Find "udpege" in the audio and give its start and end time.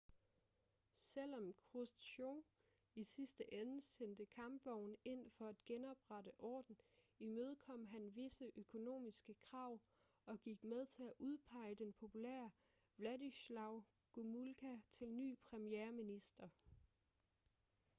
11.19-11.75